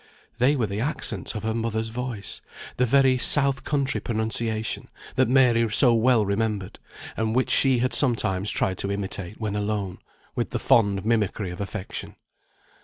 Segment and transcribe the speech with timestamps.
[0.39, 2.41] They were the accents of her mother's voice;
[2.77, 6.79] the very south country pronunciation, that Mary so well remembered;
[7.15, 9.99] and which she had sometimes tried to imitate when alone,
[10.33, 12.15] with the fond mimicry of affection.